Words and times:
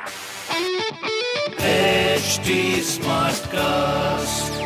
HD 0.00 0.06
Smartcast. 2.84 4.60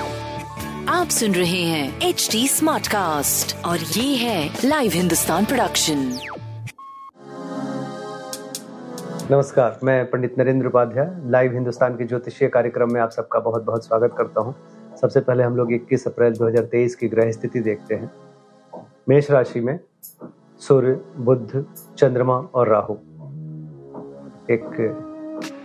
आप 0.88 1.08
सुन 1.08 1.34
रहे 1.34 1.62
हैं 1.62 2.00
एच 2.00 2.29
डी 2.33 2.49
स्मार्ट 2.49 2.87
कास्ट 2.87 3.65
और 3.65 3.78
ये 3.78 4.17
है 4.17 4.58
लाइव 4.65 4.92
हिंदुस्तान 4.94 5.44
प्रोडक्शन 5.44 5.97
नमस्कार 9.30 9.80
मैं 9.84 10.11
पंडित 10.11 10.39
नरेंद्र 10.39 10.66
उपाध्याय 10.66 11.30
लाइव 11.30 11.53
हिंदुस्तान 11.53 11.95
के 11.95 12.05
ज्योतिषीय 12.05 12.48
कार्यक्रम 12.48 12.93
में 12.93 13.01
आप 13.01 13.11
सबका 13.11 13.39
बहुत 13.39 13.62
बहुत 13.62 13.87
स्वागत 13.87 14.14
करता 14.19 14.41
हूँ। 14.41 14.55
सबसे 15.01 15.21
पहले 15.21 15.43
हम 15.43 15.57
लोग 15.57 15.73
21 15.73 16.07
अप्रैल 16.07 16.32
2023 16.32 16.95
की 16.95 17.09
ग्रह 17.09 17.32
स्थिति 17.32 17.61
देखते 17.61 17.95
हैं। 17.95 18.11
मेष 19.09 19.30
राशि 19.30 19.61
में 19.61 19.80
सूर्य 20.61 21.01
बुध 21.16 21.66
चंद्रमा 21.98 22.35
और 22.35 22.69
राहु। 22.69 22.95
एक 24.51 25.13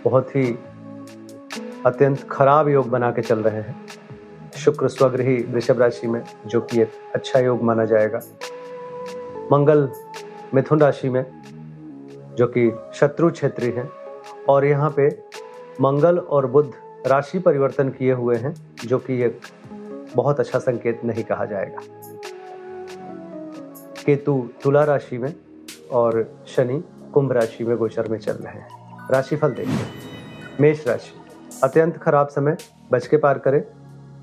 बहुत 0.04 0.36
ही 0.36 0.58
अत्यंत 1.86 2.28
खराब 2.30 2.68
योग 2.68 2.88
बना 2.88 3.10
के 3.10 3.22
चल 3.22 3.38
रहे 3.38 3.60
हैं। 3.60 3.86
शुक्र 4.56 4.88
स्वग्रही 4.88 5.36
वृषभ 5.36 5.78
राशि 5.78 6.06
में, 6.06 6.22
जो 6.46 6.60
कि 6.60 6.80
एक 6.80 6.90
अच्छा 7.14 7.38
योग 7.38 7.62
माना 7.62 7.84
जाएगा। 7.84 8.20
मंगल 9.52 9.90
मिथुन 10.54 10.80
राशि 10.80 11.08
में, 11.08 11.42
जो 12.38 12.46
कि 12.46 12.72
शत्रु 12.94 13.30
क्षेत्री 13.30 13.70
हैं, 13.70 13.90
और 14.48 14.64
यहाँ 14.64 14.90
पे 14.90 15.22
मंगल 15.80 16.18
और 16.18 16.46
बुध 16.46 16.72
राशि 17.06 17.38
परिवर्तन 17.38 17.88
किए 17.88 18.12
हुए 18.12 18.36
हैं, 18.36 18.54
जो 18.86 18.98
कि 18.98 19.22
एक 19.22 19.40
बहुत 20.16 20.40
अच्छा 20.40 20.58
संकेत 20.58 21.00
नहीं 21.04 21.24
कहा 21.24 21.44
जाएगा। 21.44 21.80
केतु 24.06 24.48
तुला 24.62 24.84
राशि 24.84 25.18
में 25.18 25.34
और 25.92 26.38
शनि 26.46 26.84
कुंभ 27.14 27.32
राशि 27.32 27.64
में 27.64 27.76
गोचर 27.76 28.08
में 28.08 28.18
चल 28.18 28.32
रहे 28.32 28.54
हैं। 28.54 28.89
राशिफल 29.10 29.50
देखिए 29.50 29.86
मेष 30.60 30.86
राशि, 30.88 31.12
अत्यंत 31.64 31.96
खराब 31.96 32.28
समय, 32.28 32.56
बच 32.92 33.06
के 33.06 33.16
पार 33.16 33.38
करें। 33.38 33.62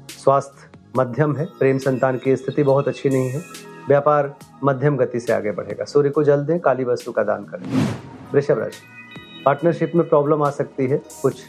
स्वास्थ्य, 0.10 0.80
मध्यम 0.98 1.36
है, 1.36 1.46
प्रेम 1.46 1.78
संतान 1.78 2.18
की 2.18 2.36
स्थिति 2.36 2.64
बहुत 2.64 2.88
अच्छी 2.88 3.10
नहीं 3.10 3.30
है। 3.30 3.42
व्यापार, 3.88 4.36
मध्यम 4.64 4.98
गति 4.98 5.20
से 5.20 5.34
आगे 5.34 5.52
बढ़ेगा। 5.52 5.86
सूर्य 5.86 6.10
को 6.10 6.24
जल 6.24 6.46
दें, 6.46 6.60
काली 6.60 6.84
वस्तु 6.84 7.12
का 7.12 7.24
दान 7.24 7.44
करें। 7.44 7.88
वृषभ 8.34 8.60
राशि 8.60 9.44
पार्टनरशिप 9.46 9.92
में 9.96 10.10
प्रॉब्लम 10.10 10.44
आ 10.44 10.50
सकती 10.50 10.88
है। 10.88 11.02
कुछ 11.22 11.44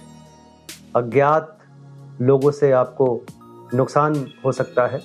अज्ञात 0.96 1.58
लोगों 2.20 2.50
से 2.50 2.72
आपको 2.72 3.26
नुकसान 3.74 4.26
हो 4.44 4.52
सकता 4.52 4.86
है। 4.86 5.00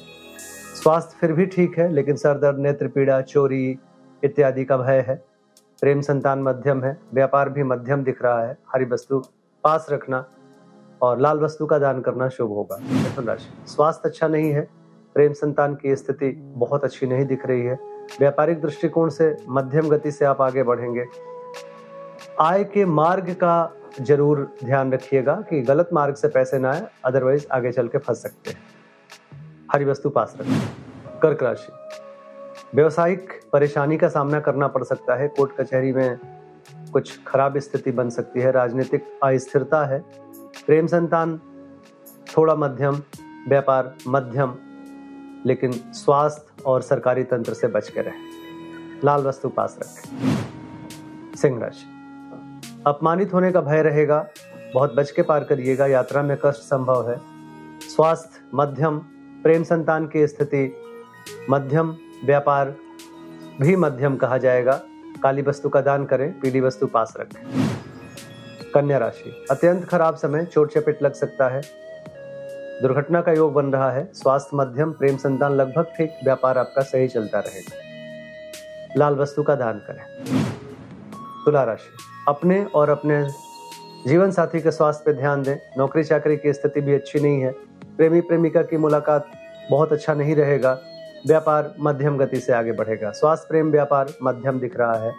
स्वास्थ्य 0.84 1.18
फिर 1.22 1.32
भी 1.32 1.46
ठीक 1.46 1.80
है, 1.80 1.92
लेकिन 1.92 2.16
सर 2.16 2.38
दर्द, 2.38 2.60
नेत्र 2.60 2.88
पीड़ा, 2.88 3.22
चोरी 3.22 3.80
इत्यादि 4.24 4.66
का 4.66 4.78
भय 4.78 5.06
है। 5.08 5.33
प्रेम 5.84 6.02
संतान 6.02 6.42
मध्यम 6.42 6.84
है, 6.84 6.98
व्यापार 7.14 7.50
भी 7.50 7.64
मध्यम 7.64 8.04
दिख 8.04 8.22
रहा 8.24 8.44
है, 8.44 8.58
हरी 8.74 8.86
वस्तु 8.86 9.18
पास 9.64 9.88
रखना 9.92 10.24
और 11.02 11.20
लाल 11.22 11.40
वस्तु 11.40 11.66
का 11.66 11.80
दान 11.80 12.00
करना 12.02 12.28
शुभ 12.30 12.50
होगा। 12.50 12.78
मिथुन 12.82 13.26
राशि, 13.26 13.50
स्वास्थ्य 13.68 14.10
अच्छा 14.10 14.28
नहीं 14.28 14.52
है, 14.52 14.62
प्रेम 15.16 15.34
संतान 15.34 15.76
की 15.76 15.96
स्थिति 15.96 16.32
बहुत 16.56 16.84
अच्छी 16.84 17.08
नहीं 17.08 17.26
दिख 17.26 17.46
रही 17.46 17.62
है, 17.62 17.78
व्यापारिक 18.20 18.62
दृष्टिकोण 18.62 19.10
से 19.10 19.36
मध्यम 19.50 19.90
गति 19.90 20.12
से 20.12 20.26
आप 20.26 20.42
आगे 20.42 20.64
बढ़ेंगे। 20.64 21.06
आय 22.42 22.64
के 22.64 22.86
मार्ग 22.86 23.34
का 23.34 23.72
ज़रूर 24.02 24.48
ध्यान 24.64 24.94
रखिएगा 24.94 25.36
कि 25.50 25.62
गलत 25.62 25.90
मार्ग 25.94 26.16
से 26.16 26.28
पैसे 26.28 26.60
ना 26.60 26.72
आए 26.72 26.88
अदरवाइज़ 27.06 27.48
आगे 27.52 27.72
चल 27.72 27.88
के 27.88 27.98
फंस 27.98 28.22
सकते 28.22 28.52
हैं। 28.52 28.62
हरी 29.74 29.86
वस्तु 29.86 30.10
पास 30.10 30.38
रखें 30.40 31.20
कर्क 31.20 31.44
राशि 31.44 31.72
व्यवसायिक 32.76 33.42
परेशानी 33.54 33.98
का 33.98 34.08
सामना 34.08 34.40
करना 34.40 34.68
पड़ 34.68 34.84
सकता 34.84 35.16
है। 35.16 35.28
कोर्ट 35.28 35.62
कचहरी 35.62 35.94
में 35.94 36.20
कुछ 36.94 37.24
खराब 37.24 37.58
स्थिति 37.58 37.92
बन 37.92 38.10
सकती 38.10 38.40
है। 38.40 38.52
राजनीतिक 38.52 39.20
अस्थिरता 39.24 39.86
है। 39.86 40.00
प्रेम 40.66 40.88
संतान, 40.88 41.42
थोड़ा 42.38 42.56
मध्यम, 42.56 43.02
व्यापार 43.48 43.96
मध्यम, 44.08 44.56
लेकिन 45.46 45.72
स्वास्थ्य 45.72 46.64
और 46.66 46.82
सरकारी 46.82 47.24
तंत्र 47.24 47.54
से 47.54 47.68
बच 47.68 47.90
के 47.90 48.02
रहे। 48.02 48.14
लाल 49.04 49.22
वस्तु 49.22 49.50
पास 49.50 49.80
रखें। 49.80 50.36
सिंह 51.36 51.62
राशि। 51.62 51.86
अपमानित 52.88 53.34
होने 53.34 53.52
का 53.52 53.62
भय 53.62 53.82
रहेगा। 53.82 54.28
बहुत 54.74 54.96
बच 54.96 55.12
के 55.12 55.22
पार 55.22 55.44
करिएगा। 55.44 55.86
यात्रा 55.86 56.22
में 56.22 56.38
कष्ट 56.46 56.62
संभव 56.62 57.10
है। 57.10 57.22
स्वास्थ्य 57.80 58.42
मध्यम, 58.54 59.00
प्रेम 59.44 59.64
संतान 59.64 60.08
की 60.08 60.28
स्थिति 60.28 60.76
मध्यम 61.50 61.98
व्यापार 62.26 62.76
भी 63.62 63.76
मध्यम 63.76 64.16
कहा 64.16 64.38
जाएगा। 64.38 64.82
काली 65.24 65.42
वस्तु 65.42 65.70
का 65.70 65.82
दान 65.82 66.06
करें, 66.06 66.40
पीली 66.40 66.62
वस्तु 66.62 66.88
पास 66.88 67.14
रखें। 67.20 67.70
कन्या 68.74 68.98
राशि, 68.98 69.46
अत्यंत 69.52 69.86
खराब 69.86 70.16
समय, 70.16 70.46
चोट 70.46 70.74
चपेट 70.74 71.04
लग 71.04 71.14
सकता 71.14 71.48
है। 71.50 71.62
दुर्घटना 72.82 73.22
का 73.22 73.32
योग 73.32 73.54
बन 73.54 73.66
रहा 73.66 73.92
है, 73.92 74.12
स्वास्थ्य 74.14 74.58
मध्यम, 74.58 74.92
प्रेम 74.92 75.18
संतान 75.18 75.52
लगभग 75.52 75.94
ठीक, 75.98 76.12
व्यापार 76.24 76.58
आपका 76.58 76.82
सही 76.82 77.08
चलता 77.08 77.40
रहेगा। 77.40 77.78
लाल 78.98 79.16
वस्तु 79.16 79.44
का 79.44 79.56
दान 79.56 79.80
करें। 79.80 80.04
तुला 81.46 81.64
राशि, 81.64 81.98
अपने 82.28 82.64
और 82.66 82.90
अपने 82.90 83.28
जीवन 84.08 84.32
साथी 84.32 84.62
के 84.62 84.72
स्वास्थ्य 84.72 85.04
पे 85.06 85.14
ध्यान 85.14 85.44
दें। 85.44 85.56
नौकरी 85.78 86.04
चाकरी 86.04 86.38
की 86.38 86.54
स्थिति 86.54 86.82
भी 86.82 86.94
अच्छी 86.94 87.20
नहीं 87.20 87.42
है। 87.42 87.52
प्रेमी 87.98 88.22
प्रेमिका 88.22 88.62
की 88.62 88.78
मुलाकात 88.78 89.32
बहुत 89.72 89.94
अच्छा 89.94 90.14
नहीं 90.14 90.36
रहेगा। 90.36 90.80
व्यापार 91.28 91.76
मध्यम 91.80 92.18
गति 92.18 92.40
से 92.40 92.54
आगे 92.54 92.72
बढ़ेगा। 92.72 93.12
स्वास्थ्य 93.12 93.46
प्रेम 93.50 93.72
व्यापार 93.72 94.14
मध्यम 94.24 94.60
दिख 94.60 94.78
रहा 94.78 94.94
है। 94.94 95.14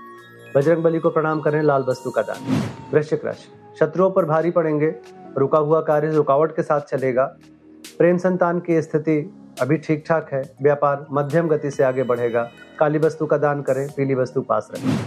बजरंग 0.57 0.83
बली 0.83 0.99
को 0.99 1.11
प्रणाम 1.11 1.41
करें 1.41 1.63
लाल 1.63 1.85
वस्तु 1.89 2.11
का 2.11 2.23
दान। 2.23 2.63
वृश्चिक 2.93 3.25
राशि। 3.25 3.77
शत्रुओं 3.81 4.11
पर 4.11 4.25
भारी 4.25 4.51
पड़ेंगे। 4.51 4.95
रुका 5.39 5.59
हुआ 5.59 5.81
कार्य 5.81 6.11
रुकावट 6.11 6.57
के 6.57 6.63
साथ 6.63 6.81
चलेगा। 6.81 7.25
प्रेम 7.99 8.17
संतान 8.17 8.61
की 8.61 8.83
स्थिति 8.83 9.35
अभी 9.61 9.77
ठीक 9.77 10.05
ठाक 10.09 10.33
है। 10.33 10.43
व्यापार 10.63 11.07
मध्यम 11.13 11.49
गति 11.49 11.71
से 11.71 11.85
आगे 11.85 12.03
बढ़ेगा। 12.03 12.51
काली 12.79 12.99
वस्तु 12.99 13.27
का 13.27 13.39
दान 13.39 13.63
करें, 13.63 13.89
पीली 13.89 14.15
वस्तु 14.15 14.41
पास 14.41 14.69
रखें। 14.75 14.99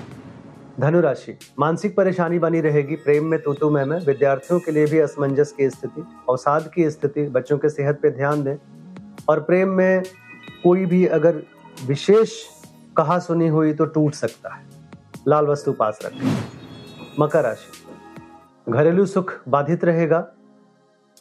धनुराशि। 0.79 1.37
मानसिक 1.59 1.95
परेशानी 1.95 2.39
बनी 2.39 2.61
रहेगी। 2.61 2.95
प्रेम 2.95 3.25
में 3.25 3.41
तूतु 3.41 3.69
में 3.69 3.85
में 3.85 4.05
विद्यार्थियों 4.05 4.59
के 4.59 4.71
लिए 4.71 4.85
भी 4.85 4.99
असमंजस 4.99 5.51
की 5.51 5.69
स्थिति, 5.69 6.01
अवसाद 6.29 6.71
की 6.75 6.89
स्थिति, 6.89 7.23
बच्चों 7.23 7.57
के 7.57 7.69
सेहत 7.69 7.99
पे 8.01 8.09
ध्यान 8.09 8.43
दें। 8.43 8.55
और 9.29 9.39
प्रेम 9.39 9.69
में 9.69 10.03
कोई 10.63 10.85
भी 10.85 11.05
अगर 11.05 11.43
विशेष 11.87 12.31
कहा 12.97 13.19
सुनी 13.19 13.47
हुई 13.47 13.73
तो 13.73 13.85
टूट 13.85 14.13
सकता 14.13 14.55
है। 14.55 14.65
लाल 15.27 15.45
वस्तु 15.45 15.73
पास 15.73 15.99
रखें। 16.05 16.37
मकर 17.19 17.43
राशि। 17.43 18.71
घरेलू 18.71 19.05
सुख 19.05 19.33
बाधित 19.47 19.85
रहेगा। 19.85 20.27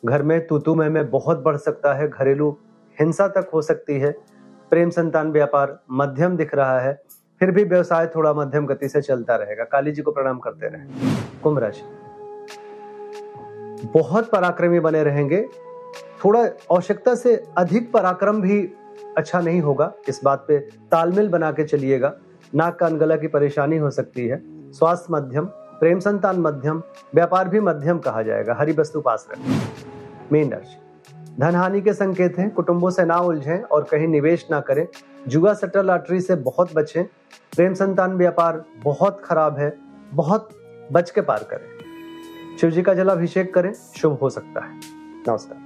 घर 0.05 0.23
में 0.23 0.47
तूतु 0.47 0.75
में 0.75 0.89
में 0.89 1.11
बहुत 1.11 1.39
बढ़ 1.39 1.57
सकता 1.57 1.95
है। 1.95 2.09
घरेलू 2.09 2.59
हिंसा 3.01 3.29
तक 3.29 3.51
हो 3.55 3.63
सकती 3.63 3.99
है। 3.99 4.13
प्रेम 4.71 4.91
संतान 4.91 5.33
व्यापार 5.33 5.81
मध्यम 5.91 6.37
दिख 6.37 6.55
रहा 6.55 6.81
है। 6.81 7.03
फिर 7.39 7.51
भी 7.51 7.65
व्यवसाय 7.65 8.07
थोड़ा 8.07 8.33
मध्यम 8.33 8.67
गति 8.67 8.89
से 8.89 9.03
चलता 9.03 9.37
रहेगा। 9.37 9.65
काली 9.65 9.93
जी 9.93 10.03
को 10.03 10.13
प्रणाम 10.13 10.39
करते 10.39 10.67
रहे। 10.67 11.11
कुंभ 11.41 11.59
राशि। 11.59 11.83
बहुत 13.95 14.31
पराक्रमी 14.31 14.81
बने 14.81 15.05
रहेंगे। 15.05 15.49
थोड़ा 16.25 16.41
आवश्यकता 16.45 17.15
से 17.15 17.45
अधिक 17.59 17.93
पराक्रम 17.93 18.41
भी 18.41 18.75
अच्छा 19.17 19.41
नहीं 19.41 19.61
होगा, 19.61 19.93
इस 20.09 20.21
बात 20.25 20.45
पे 20.49 20.59
तालमेल 20.91 21.29
बना 21.29 21.53
के 21.53 21.65
चलिएगा। 21.65 22.15
नाक 22.55 22.79
कान 22.79 22.99
गला 22.99 23.17
की 23.17 23.27
परेशानी 23.27 23.77
हो 23.77 23.91
सकती 23.91 24.27
है। 24.27 24.43
स्वास्थ्य 24.73 25.07
मध्यम, 25.11 25.45
प्रेम 25.47 25.99
संतान 25.99 26.41
मध्यम, 26.41 26.83
व्यापार 27.15 27.49
भी 27.49 27.61
मध्यम 27.61 27.99
कहा 27.99 28.23
जाएगा। 28.23 28.55
हरी 28.55 28.73
वस्तु 28.73 29.01
पास 29.01 29.29
रखें। 29.33 29.63
मीन 30.33 30.53
राशि। 30.53 30.77
धन 31.41 31.55
हानि 31.55 31.81
के 31.81 31.93
संकेत 31.93 32.39
हैं, 32.39 32.51
कुटुंबों 32.51 32.91
से 32.91 33.05
ना 33.05 33.19
उलझें 33.19 33.63
और 33.63 33.85
कहीं 33.85 34.09
निवेश 34.09 34.47
ना 34.51 34.61
करें। 34.61 34.87
जुआ 35.29 35.55
सट्टा 35.55 35.83
लॉटरी 35.83 36.21
से 36.21 36.35
बहुत 36.35 36.75
बचें। 36.75 37.05
प्रेम 37.57 37.75
संतान 37.75 38.13
व्यापार 38.13 38.65
बहुत 38.85 39.23
खराब 39.25 39.59
है, 39.59 39.79
बहुत 40.13 40.49
बच 40.93 41.11
के 41.11 41.21
पार 41.21 41.47
करें। 41.51 41.77
शिव 42.61 42.71
जी 42.71 42.83
का 42.83 42.95
जलाभिषेक 42.95 43.55
करें, 43.55 43.73
शुभ 43.73 44.19
हो 44.23 44.31
सकता 44.31 44.65
है। 44.65 44.81
नमस्कार। 45.29 45.66